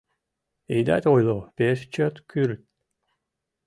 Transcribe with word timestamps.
—Идат 0.77 1.03
ойло, 1.13 1.37
пеш 1.57 1.79
чот 1.93 2.15
кӱрыт! 2.29 2.61